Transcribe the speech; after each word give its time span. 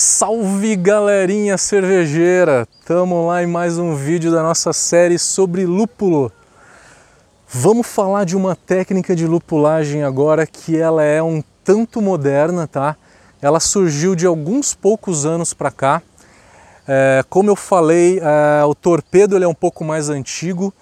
Salve 0.00 0.76
galerinha 0.76 1.58
cervejeira! 1.58 2.68
Tamo 2.86 3.26
lá 3.26 3.42
em 3.42 3.48
mais 3.48 3.78
um 3.78 3.96
vídeo 3.96 4.30
da 4.30 4.44
nossa 4.44 4.72
série 4.72 5.18
sobre 5.18 5.66
lúpulo. 5.66 6.30
Vamos 7.48 7.84
falar 7.84 8.22
de 8.22 8.36
uma 8.36 8.54
técnica 8.54 9.16
de 9.16 9.26
lupulagem 9.26 10.04
agora 10.04 10.46
que 10.46 10.76
ela 10.76 11.02
é 11.02 11.20
um 11.20 11.42
tanto 11.64 12.00
moderna, 12.00 12.68
tá? 12.68 12.94
Ela 13.42 13.58
surgiu 13.58 14.14
de 14.14 14.24
alguns 14.24 14.72
poucos 14.72 15.26
anos 15.26 15.52
para 15.52 15.72
cá. 15.72 16.00
É, 16.86 17.24
como 17.28 17.50
eu 17.50 17.56
falei, 17.56 18.20
é, 18.20 18.64
o 18.64 18.76
torpedo 18.76 19.34
ele 19.34 19.46
é 19.46 19.48
um 19.48 19.52
pouco 19.52 19.82
mais 19.82 20.08
antigo 20.08 20.72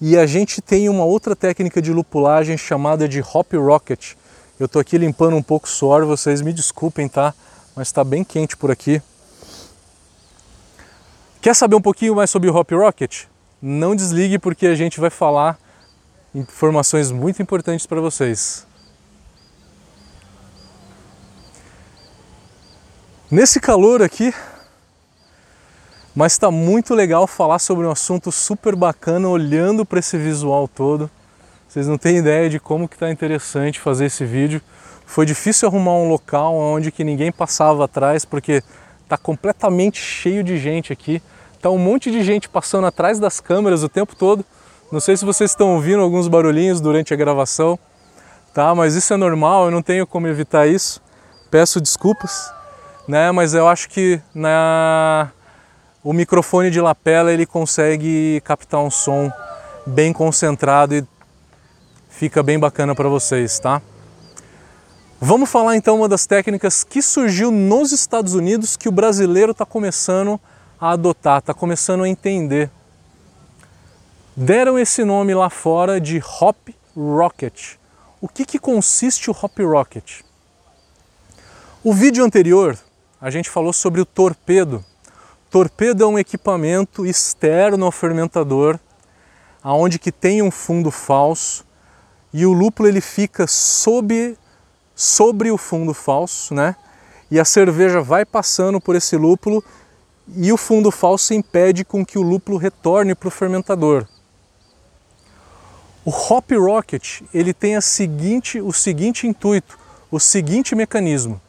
e 0.00 0.16
a 0.16 0.24
gente 0.24 0.62
tem 0.62 0.88
uma 0.88 1.04
outra 1.04 1.36
técnica 1.36 1.82
de 1.82 1.92
lupulagem 1.92 2.56
chamada 2.56 3.06
de 3.06 3.20
hop 3.20 3.52
rocket. 3.52 4.14
Eu 4.58 4.66
tô 4.66 4.78
aqui 4.78 4.96
limpando 4.96 5.36
um 5.36 5.42
pouco 5.42 5.66
o 5.66 5.70
suor, 5.70 6.06
vocês 6.06 6.40
me 6.40 6.54
desculpem, 6.54 7.06
tá? 7.06 7.34
Mas 7.74 7.88
está 7.88 8.04
bem 8.04 8.22
quente 8.22 8.56
por 8.56 8.70
aqui. 8.70 9.02
Quer 11.40 11.54
saber 11.54 11.74
um 11.74 11.82
pouquinho 11.82 12.14
mais 12.14 12.30
sobre 12.30 12.48
o 12.48 12.54
Hop 12.54 12.70
Rocket? 12.70 13.24
Não 13.60 13.96
desligue 13.96 14.38
porque 14.38 14.66
a 14.66 14.74
gente 14.74 15.00
vai 15.00 15.10
falar 15.10 15.58
informações 16.34 17.10
muito 17.10 17.42
importantes 17.42 17.86
para 17.86 18.00
vocês. 18.00 18.66
Nesse 23.30 23.58
calor 23.58 24.02
aqui, 24.02 24.32
mas 26.14 26.32
está 26.32 26.50
muito 26.50 26.94
legal 26.94 27.26
falar 27.26 27.58
sobre 27.58 27.86
um 27.86 27.90
assunto 27.90 28.30
super 28.30 28.76
bacana 28.76 29.28
olhando 29.28 29.86
para 29.86 29.98
esse 29.98 30.18
visual 30.18 30.68
todo. 30.68 31.10
Vocês 31.72 31.88
não 31.88 31.96
têm 31.96 32.18
ideia 32.18 32.50
de 32.50 32.60
como 32.60 32.86
que 32.86 32.96
está 32.96 33.10
interessante 33.10 33.80
fazer 33.80 34.04
esse 34.04 34.26
vídeo. 34.26 34.60
Foi 35.06 35.24
difícil 35.24 35.66
arrumar 35.66 35.94
um 35.94 36.06
local 36.06 36.54
onde 36.54 36.92
que 36.92 37.02
ninguém 37.02 37.32
passava 37.32 37.86
atrás, 37.86 38.26
porque 38.26 38.62
está 39.02 39.16
completamente 39.16 39.98
cheio 39.98 40.44
de 40.44 40.58
gente 40.58 40.92
aqui. 40.92 41.22
Tá 41.62 41.70
um 41.70 41.78
monte 41.78 42.10
de 42.10 42.22
gente 42.22 42.46
passando 42.46 42.86
atrás 42.86 43.18
das 43.18 43.40
câmeras 43.40 43.82
o 43.82 43.88
tempo 43.88 44.14
todo. 44.14 44.44
Não 44.92 45.00
sei 45.00 45.16
se 45.16 45.24
vocês 45.24 45.52
estão 45.52 45.74
ouvindo 45.74 46.02
alguns 46.02 46.28
barulhinhos 46.28 46.78
durante 46.78 47.14
a 47.14 47.16
gravação, 47.16 47.78
tá? 48.52 48.74
Mas 48.74 48.94
isso 48.94 49.14
é 49.14 49.16
normal, 49.16 49.64
eu 49.64 49.70
não 49.70 49.80
tenho 49.80 50.06
como 50.06 50.26
evitar 50.26 50.66
isso. 50.66 51.00
Peço 51.50 51.80
desculpas, 51.80 52.52
né? 53.08 53.32
Mas 53.32 53.54
eu 53.54 53.66
acho 53.66 53.88
que 53.88 54.20
na 54.34 55.30
o 56.04 56.12
microfone 56.12 56.70
de 56.70 56.82
lapela 56.82 57.32
ele 57.32 57.46
consegue 57.46 58.42
captar 58.44 58.80
um 58.80 58.90
som 58.90 59.32
bem 59.86 60.12
concentrado 60.12 60.94
e 60.94 61.02
fica 62.12 62.42
bem 62.42 62.58
bacana 62.58 62.94
para 62.94 63.08
vocês, 63.08 63.58
tá? 63.58 63.82
Vamos 65.20 65.50
falar 65.50 65.76
então 65.76 65.96
uma 65.96 66.08
das 66.08 66.26
técnicas 66.26 66.84
que 66.84 67.00
surgiu 67.00 67.50
nos 67.50 67.90
Estados 67.90 68.34
Unidos 68.34 68.76
que 68.76 68.88
o 68.88 68.92
brasileiro 68.92 69.52
está 69.52 69.64
começando 69.64 70.38
a 70.80 70.90
adotar, 70.90 71.38
está 71.38 71.54
começando 71.54 72.04
a 72.04 72.08
entender. 72.08 72.70
Deram 74.36 74.78
esse 74.78 75.04
nome 75.04 75.34
lá 75.34 75.48
fora 75.48 76.00
de 76.00 76.22
Hop 76.40 76.68
Rocket. 76.96 77.76
O 78.20 78.28
que, 78.28 78.44
que 78.44 78.58
consiste 78.58 79.30
o 79.30 79.36
Hop 79.40 79.58
Rocket? 79.60 80.20
O 81.82 81.92
vídeo 81.92 82.24
anterior 82.24 82.78
a 83.20 83.30
gente 83.30 83.48
falou 83.48 83.72
sobre 83.72 84.00
o 84.00 84.04
torpedo. 84.04 84.84
Torpedo 85.50 86.04
é 86.04 86.06
um 86.06 86.18
equipamento 86.18 87.06
externo 87.06 87.84
ao 87.84 87.92
fermentador, 87.92 88.78
aonde 89.62 89.98
que 89.98 90.12
tem 90.12 90.42
um 90.42 90.50
fundo 90.50 90.90
falso 90.90 91.64
e 92.32 92.46
o 92.46 92.52
lúpulo 92.52 92.88
ele 92.88 93.00
fica 93.00 93.46
sob 93.46 94.36
sobre 94.94 95.50
o 95.50 95.58
fundo 95.58 95.92
falso, 95.92 96.54
né? 96.54 96.76
E 97.30 97.38
a 97.38 97.44
cerveja 97.44 98.00
vai 98.00 98.24
passando 98.24 98.80
por 98.80 98.94
esse 98.94 99.16
lúpulo 99.16 99.62
e 100.36 100.52
o 100.52 100.56
fundo 100.56 100.90
falso 100.90 101.34
impede 101.34 101.84
com 101.84 102.04
que 102.04 102.18
o 102.18 102.22
lúpulo 102.22 102.56
retorne 102.56 103.14
para 103.14 103.28
o 103.28 103.30
fermentador. 103.30 104.06
O 106.04 106.10
Hop 106.10 106.50
Rocket 106.52 107.22
ele 107.32 107.54
tem 107.54 107.76
a 107.76 107.80
seguinte, 107.80 108.60
o 108.60 108.72
seguinte 108.72 109.26
intuito, 109.26 109.78
o 110.10 110.18
seguinte 110.18 110.74
mecanismo. 110.74 111.40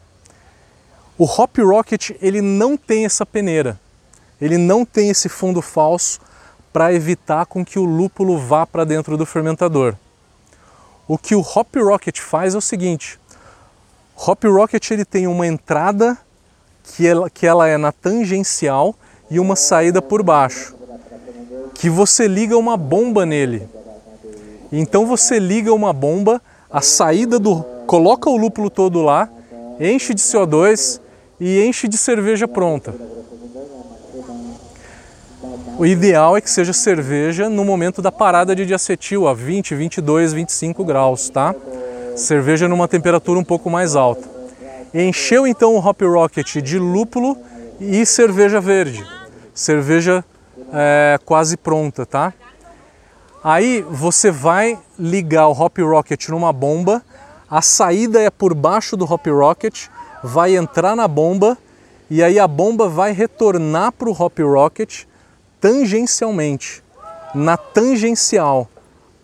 O 1.18 1.24
Hop 1.24 1.58
Rocket 1.58 2.10
ele 2.20 2.40
não 2.40 2.76
tem 2.76 3.04
essa 3.04 3.24
peneira, 3.24 3.78
ele 4.40 4.58
não 4.58 4.84
tem 4.84 5.10
esse 5.10 5.28
fundo 5.28 5.60
falso 5.62 6.20
para 6.72 6.92
evitar 6.92 7.46
com 7.46 7.64
que 7.64 7.78
o 7.78 7.84
lúpulo 7.84 8.38
vá 8.38 8.66
para 8.66 8.84
dentro 8.84 9.16
do 9.16 9.24
fermentador. 9.24 9.96
O 11.06 11.18
que 11.18 11.34
o 11.34 11.40
Hop 11.40 11.76
Rocket 11.76 12.18
faz 12.20 12.54
é 12.54 12.58
o 12.58 12.62
seguinte: 12.62 13.18
Hop 14.26 14.42
Rocket 14.44 14.90
ele 14.90 15.04
tem 15.04 15.26
uma 15.26 15.46
entrada 15.46 16.16
que 16.82 17.06
ela, 17.06 17.28
que 17.28 17.46
ela 17.46 17.68
é 17.68 17.76
na 17.76 17.92
tangencial 17.92 18.94
e 19.30 19.38
uma 19.38 19.56
saída 19.56 20.00
por 20.00 20.22
baixo, 20.22 20.74
que 21.74 21.90
você 21.90 22.26
liga 22.26 22.56
uma 22.56 22.76
bomba 22.76 23.26
nele. 23.26 23.68
Então 24.72 25.06
você 25.06 25.38
liga 25.38 25.72
uma 25.72 25.92
bomba, 25.92 26.40
a 26.70 26.80
saída 26.80 27.38
do 27.38 27.62
coloca 27.86 28.30
o 28.30 28.36
lúpulo 28.36 28.70
todo 28.70 29.02
lá, 29.02 29.28
enche 29.78 30.14
de 30.14 30.22
CO2 30.22 31.00
e 31.38 31.62
enche 31.64 31.86
de 31.86 31.98
cerveja 31.98 32.48
pronta. 32.48 32.94
O 35.76 35.84
ideal 35.84 36.36
é 36.36 36.40
que 36.40 36.48
seja 36.48 36.72
cerveja 36.72 37.48
no 37.48 37.64
momento 37.64 38.00
da 38.00 38.12
parada 38.12 38.54
de 38.54 38.64
diacetil, 38.64 39.26
a 39.26 39.34
20, 39.34 39.74
22, 39.74 40.32
25 40.32 40.84
graus, 40.84 41.28
tá? 41.28 41.54
cerveja 42.16 42.68
numa 42.68 42.86
temperatura 42.86 43.40
um 43.40 43.44
pouco 43.44 43.68
mais 43.68 43.96
alta. 43.96 44.28
Encheu 44.92 45.46
então 45.46 45.74
o 45.74 45.84
Hop 45.84 46.00
Rocket 46.02 46.62
de 46.62 46.78
lúpulo 46.78 47.36
e 47.80 48.06
cerveja 48.06 48.60
verde, 48.60 49.04
cerveja 49.52 50.24
é, 50.72 51.18
quase 51.24 51.56
pronta, 51.56 52.06
tá? 52.06 52.32
Aí 53.42 53.84
você 53.90 54.30
vai 54.30 54.78
ligar 54.98 55.48
o 55.48 55.52
Hop 55.52 55.76
Rocket 55.78 56.28
numa 56.28 56.52
bomba, 56.52 57.02
a 57.50 57.60
saída 57.60 58.22
é 58.22 58.30
por 58.30 58.54
baixo 58.54 58.96
do 58.96 59.04
Hop 59.04 59.26
Rocket, 59.26 59.88
vai 60.22 60.56
entrar 60.56 60.94
na 60.94 61.08
bomba 61.08 61.58
e 62.08 62.22
aí 62.22 62.38
a 62.38 62.46
bomba 62.46 62.88
vai 62.88 63.12
retornar 63.12 63.90
para 63.90 64.08
o 64.08 64.12
Hop 64.12 64.38
Rocket 64.38 65.04
tangencialmente, 65.64 66.84
na 67.34 67.56
tangencial. 67.56 68.68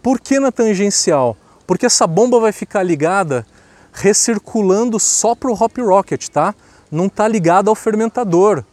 Por 0.03 0.19
que 0.19 0.41
na 0.41 0.51
tangencial? 0.51 1.37
porque 1.71 1.87
essa 1.87 2.05
bomba 2.05 2.41
vai 2.41 2.51
ficar 2.51 2.83
ligada 2.83 3.47
recirculando 3.93 4.99
só 4.99 5.37
para 5.37 5.53
o 5.53 5.55
hop 5.55 5.79
rocket, 5.79 6.27
tá? 6.27 6.53
Não 6.91 7.07
está 7.07 7.29
ligada 7.29 7.71
ao 7.71 7.77
fermentador, 7.77 8.65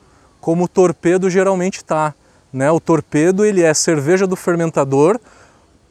como 0.42 0.64
o 0.64 0.68
torpedo 0.68 1.30
geralmente 1.30 1.78
está. 1.78 2.16
Né? 2.52 2.72
O 2.72 2.80
torpedo 2.80 3.46
ele 3.46 3.62
é 3.62 3.72
cerveja 3.72 4.26
do 4.26 4.36
fermentador 4.36 5.20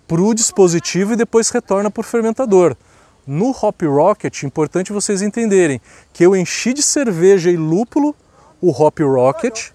para 0.09 0.21
o 0.21 0.35
dispositivo 0.35 1.13
e 1.13 1.17
depois 1.17 1.49
retorna 1.51 1.93
para 1.93 2.01
o 2.01 2.05
fermentador. 2.05 2.77
No 3.25 3.51
Hop 3.51 3.83
Rocket, 3.83 4.43
importante 4.43 4.93
vocês 4.93 5.23
entenderem 5.23 5.81
que 6.13 6.27
eu 6.27 6.35
enchi 6.35 6.75
de 6.75 6.83
cerveja 6.83 7.53
e 7.53 7.57
lúpulo 7.57 8.17
o 8.61 8.73
Hop 8.73 8.99
Rocket 8.99 9.71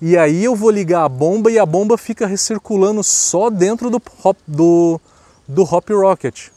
e 0.00 0.16
aí 0.16 0.44
eu 0.44 0.54
vou 0.54 0.70
ligar 0.70 1.04
a 1.04 1.08
bomba 1.08 1.50
e 1.50 1.58
a 1.58 1.64
bomba 1.64 1.96
fica 1.96 2.26
recirculando 2.26 3.02
só 3.02 3.48
dentro 3.48 3.88
do, 3.88 4.00
hop, 4.22 4.36
do, 4.46 5.00
do 5.48 5.62
Hop 5.62 5.88
Rocket. 5.90 6.48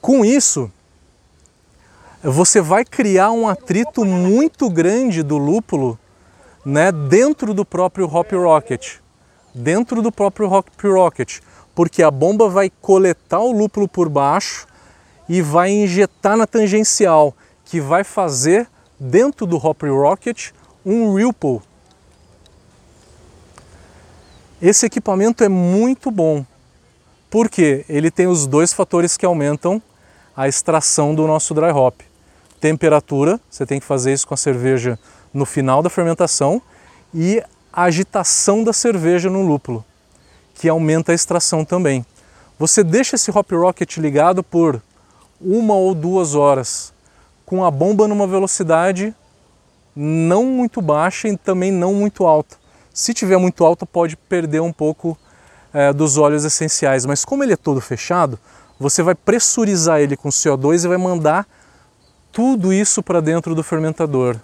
Com 0.00 0.24
isso, 0.24 0.70
você 2.22 2.60
vai 2.60 2.84
criar 2.84 3.30
um 3.30 3.46
atrito 3.46 4.04
muito 4.04 4.68
grande 4.68 5.22
do 5.22 5.38
lúpulo 5.38 5.98
né, 6.64 6.90
dentro 6.90 7.54
do 7.54 7.64
próprio 7.64 8.06
Hop 8.06 8.32
Rocket. 8.32 8.96
Dentro 9.54 10.02
do 10.02 10.10
próprio 10.10 10.50
Hop 10.52 10.66
Rocket. 10.82 11.38
Porque 11.74 12.02
a 12.02 12.10
bomba 12.10 12.48
vai 12.48 12.70
coletar 12.80 13.40
o 13.40 13.52
lúpulo 13.52 13.86
por 13.86 14.08
baixo 14.08 14.66
e 15.28 15.40
vai 15.40 15.70
injetar 15.70 16.36
na 16.36 16.46
tangencial, 16.46 17.34
que 17.64 17.80
vai 17.80 18.04
fazer 18.04 18.68
dentro 18.98 19.46
do 19.46 19.56
Hop 19.56 19.82
Rocket 19.82 20.50
um 20.84 21.14
ripple. 21.14 21.60
Esse 24.66 24.86
equipamento 24.86 25.44
é 25.44 25.48
muito 25.50 26.10
bom 26.10 26.42
porque 27.28 27.84
ele 27.86 28.10
tem 28.10 28.26
os 28.26 28.46
dois 28.46 28.72
fatores 28.72 29.14
que 29.14 29.26
aumentam 29.26 29.82
a 30.34 30.48
extração 30.48 31.14
do 31.14 31.26
nosso 31.26 31.52
dry 31.52 31.70
hop. 31.70 32.00
Temperatura, 32.62 33.38
você 33.50 33.66
tem 33.66 33.78
que 33.78 33.84
fazer 33.84 34.14
isso 34.14 34.26
com 34.26 34.32
a 34.32 34.38
cerveja 34.38 34.98
no 35.34 35.44
final 35.44 35.82
da 35.82 35.90
fermentação, 35.90 36.62
e 37.12 37.42
a 37.70 37.82
agitação 37.82 38.64
da 38.64 38.72
cerveja 38.72 39.28
no 39.28 39.42
lúpulo, 39.42 39.84
que 40.54 40.66
aumenta 40.66 41.12
a 41.12 41.14
extração 41.14 41.62
também. 41.62 42.06
Você 42.58 42.82
deixa 42.82 43.16
esse 43.16 43.30
hop 43.30 43.52
rocket 43.52 43.98
ligado 43.98 44.42
por 44.42 44.80
uma 45.38 45.74
ou 45.74 45.94
duas 45.94 46.34
horas, 46.34 46.90
com 47.44 47.62
a 47.62 47.70
bomba 47.70 48.08
numa 48.08 48.26
velocidade 48.26 49.14
não 49.94 50.46
muito 50.46 50.80
baixa 50.80 51.28
e 51.28 51.36
também 51.36 51.70
não 51.70 51.92
muito 51.92 52.24
alta. 52.24 52.63
Se 52.94 53.12
tiver 53.12 53.36
muito 53.38 53.64
alta, 53.64 53.84
pode 53.84 54.16
perder 54.16 54.62
um 54.62 54.72
pouco 54.72 55.18
é, 55.72 55.92
dos 55.92 56.16
óleos 56.16 56.44
essenciais, 56.44 57.04
mas 57.04 57.24
como 57.24 57.42
ele 57.42 57.54
é 57.54 57.56
todo 57.56 57.80
fechado, 57.80 58.38
você 58.78 59.02
vai 59.02 59.16
pressurizar 59.16 60.00
ele 60.00 60.16
com 60.16 60.28
CO2 60.28 60.84
e 60.84 60.88
vai 60.88 60.96
mandar 60.96 61.44
tudo 62.30 62.72
isso 62.72 63.02
para 63.02 63.20
dentro 63.20 63.52
do 63.52 63.64
fermentador. 63.64 64.36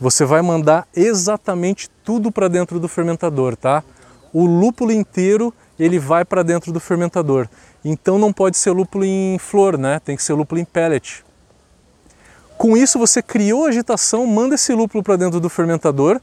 você 0.00 0.24
vai 0.24 0.40
mandar 0.42 0.86
exatamente 0.94 1.90
tudo 2.04 2.30
para 2.30 2.46
dentro 2.46 2.78
do 2.78 2.86
fermentador, 2.86 3.56
tá? 3.56 3.82
O 4.32 4.46
lúpulo 4.46 4.92
inteiro 4.92 5.52
ele 5.76 5.98
vai 5.98 6.24
para 6.24 6.44
dentro 6.44 6.70
do 6.70 6.78
fermentador. 6.78 7.48
Então 7.84 8.16
não 8.16 8.32
pode 8.32 8.56
ser 8.56 8.70
lúpulo 8.70 9.04
em 9.04 9.38
flor, 9.40 9.76
né? 9.76 9.98
Tem 9.98 10.16
que 10.16 10.22
ser 10.22 10.34
lúpulo 10.34 10.60
em 10.60 10.64
pellet. 10.64 11.24
Com 12.56 12.76
isso 12.76 12.96
você 12.96 13.20
criou 13.20 13.66
agitação, 13.66 14.24
manda 14.24 14.54
esse 14.54 14.72
lúpulo 14.72 15.02
para 15.02 15.16
dentro 15.16 15.40
do 15.40 15.48
fermentador 15.48 16.20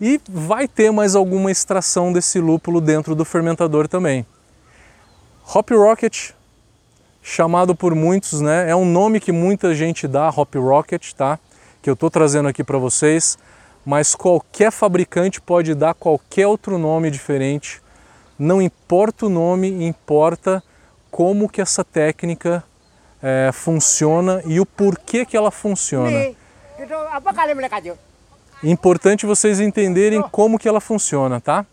e 0.00 0.20
vai 0.28 0.68
ter 0.68 0.90
mais 0.90 1.14
alguma 1.14 1.50
extração 1.50 2.12
desse 2.12 2.40
lúpulo 2.40 2.80
dentro 2.80 3.14
do 3.14 3.24
fermentador 3.24 3.88
também. 3.88 4.24
Hop 5.54 5.70
Rocket, 5.70 6.30
chamado 7.22 7.74
por 7.74 7.94
muitos, 7.94 8.40
né? 8.40 8.70
É 8.70 8.76
um 8.76 8.84
nome 8.84 9.20
que 9.20 9.32
muita 9.32 9.74
gente 9.74 10.06
dá, 10.06 10.28
Hop 10.28 10.54
Rocket, 10.56 11.12
tá? 11.12 11.38
Que 11.82 11.90
eu 11.90 11.94
estou 11.94 12.10
trazendo 12.10 12.48
aqui 12.48 12.62
para 12.62 12.78
vocês, 12.78 13.38
mas 13.84 14.14
qualquer 14.14 14.70
fabricante 14.70 15.40
pode 15.40 15.74
dar 15.74 15.94
qualquer 15.94 16.46
outro 16.46 16.78
nome 16.78 17.10
diferente. 17.10 17.80
Não 18.38 18.62
importa 18.62 19.26
o 19.26 19.28
nome, 19.28 19.84
importa 19.84 20.62
como 21.10 21.48
que 21.48 21.60
essa 21.60 21.82
técnica 21.82 22.62
é, 23.22 23.50
funciona 23.52 24.42
e 24.44 24.60
o 24.60 24.66
porquê 24.66 25.24
que 25.24 25.36
ela 25.36 25.50
funciona. 25.50 26.10
Importante 28.62 29.24
vocês 29.24 29.60
entenderem 29.60 30.20
como 30.20 30.58
que 30.58 30.68
ela 30.68 30.80
funciona, 30.80 31.40
tá? 31.40 31.64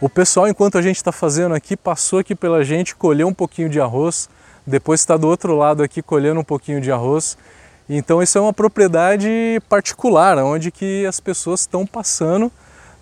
O 0.00 0.08
pessoal, 0.08 0.46
enquanto 0.46 0.78
a 0.78 0.82
gente 0.82 0.96
está 0.96 1.10
fazendo 1.10 1.54
aqui, 1.54 1.76
passou 1.76 2.18
aqui 2.20 2.34
pela 2.34 2.62
gente, 2.62 2.94
colheu 2.94 3.26
um 3.26 3.34
pouquinho 3.34 3.68
de 3.68 3.80
arroz, 3.80 4.28
depois 4.66 5.00
está 5.00 5.16
do 5.16 5.26
outro 5.26 5.56
lado 5.56 5.82
aqui 5.82 6.02
colhendo 6.02 6.38
um 6.38 6.44
pouquinho 6.44 6.80
de 6.80 6.92
arroz. 6.92 7.36
Então 7.88 8.22
isso 8.22 8.36
é 8.36 8.40
uma 8.40 8.52
propriedade 8.52 9.28
particular, 9.68 10.36
onde 10.38 10.70
que 10.70 11.06
as 11.06 11.18
pessoas 11.18 11.60
estão 11.60 11.86
passando, 11.86 12.52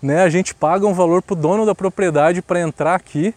né? 0.01 0.23
A 0.23 0.29
gente 0.29 0.55
paga 0.55 0.87
um 0.87 0.93
valor 0.93 1.21
para 1.21 1.33
o 1.33 1.35
dono 1.35 1.65
da 1.65 1.75
propriedade 1.75 2.41
para 2.41 2.61
entrar 2.61 2.95
aqui, 2.95 3.35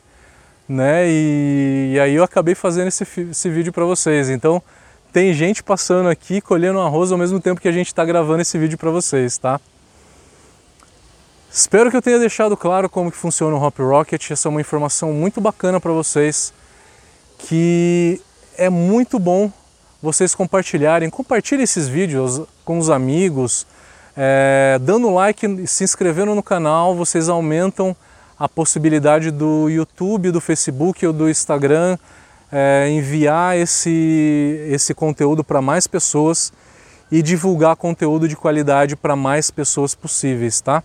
né? 0.69 1.09
E, 1.09 1.93
e, 1.95 2.01
aí 2.01 2.15
eu 2.15 2.23
acabei 2.23 2.55
fazendo 2.55 2.87
esse, 2.87 3.03
esse 3.03 3.51
vídeo 3.51 3.73
para 3.73 3.85
vocês. 3.85 4.31
Então 4.31 4.63
tem 5.13 5.35
gente 5.35 5.63
passando 5.63 6.09
aqui 6.09 6.41
colhendo 6.41 6.81
arroz 6.81 7.11
ao 7.13 7.19
mesmo 7.19 7.41
tempo 7.41 7.61
que 7.61 7.69
a 7.69 7.73
gente 7.73 7.89
está 7.89 8.05
gravando 8.05 8.43
esse 8.43 8.57
vídeo 8.57 8.79
para 8.79 8.91
vocês, 8.91 9.37
tá? 9.39 9.61
Espero 11.53 11.91
que 11.91 11.97
eu 11.97 12.03
tenha 12.03 12.19
deixado 12.19 12.57
claro 12.57 12.89
como 12.89 13.11
que 13.11 13.17
funciona 13.17 13.57
o 13.57 13.63
Hop 13.63 13.77
Rocket. 13.81 14.31
Essa 14.31 14.49
é 14.49 14.51
uma 14.51 14.61
informação 14.61 15.13
muito 15.13 15.41
bacana 15.41 15.81
para 15.81 15.91
vocês, 15.91 16.53
que 17.39 18.21
é 18.57 18.71
muito 18.71 19.19
bom 19.19 19.51
vocês 20.01 20.33
compartilharem. 20.33 21.11
Compartilhe 21.11 21.65
esses 21.65 21.89
vídeos 21.89 22.43
com 22.65 22.79
os 22.79 22.89
amigos, 22.89 23.67
é, 24.17 24.79
dando 24.81 25.13
like 25.13 25.67
se 25.67 25.83
inscrevendo 25.83 26.37
no 26.37 26.43
canal, 26.43 26.95
vocês 26.95 27.29
aumentam 27.29 27.97
a 28.39 28.49
possibilidade 28.49 29.33
do 29.33 29.69
YouTube, 29.69 30.31
do 30.31 30.41
Facebook 30.41 31.05
ou 31.05 31.13
do 31.13 31.29
Instagram 31.29 31.99
é, 32.53 32.89
enviar 32.91 33.57
esse, 33.57 34.67
esse 34.69 34.95
conteúdo 34.95 35.45
para 35.45 35.63
mais 35.63 35.87
pessoas 35.87 36.53
e 37.11 37.23
divulgar 37.23 37.77
conteúdo 37.77 38.29
de 38.29 38.37
qualidade 38.37 38.97
para 38.97 39.17
mais 39.17 39.51
pessoas 39.51 39.95
possíveis, 39.95 40.61
tá? 40.61 40.83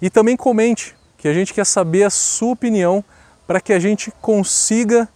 E 0.00 0.10
também 0.10 0.36
comente, 0.36 0.94
que 1.18 1.28
a 1.28 1.32
gente 1.32 1.54
quer 1.54 1.64
saber 1.64 2.04
a 2.04 2.10
sua 2.10 2.52
opinião 2.52 3.04
para 3.46 3.60
que 3.60 3.72
a 3.72 3.78
gente 3.78 4.12
consiga 4.20 5.08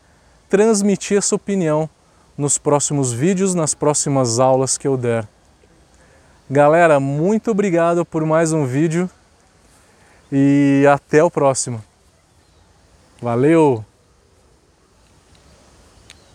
transmitir 0.48 1.18
essa 1.18 1.34
opinião 1.34 1.88
nos 2.36 2.56
próximos 2.56 3.12
vídeos, 3.12 3.54
nas 3.54 3.74
próximas 3.74 4.38
aulas 4.38 4.78
que 4.78 4.86
eu 4.86 4.96
der. 4.96 5.26
Galera, 6.50 6.98
muito 6.98 7.50
obrigado 7.50 8.04
por 8.04 8.24
mais 8.24 8.52
um 8.52 8.64
vídeo 8.64 9.10
e 10.32 10.84
até 10.90 11.22
o 11.22 11.30
próximo. 11.30 11.82
Valeu! 13.20 13.84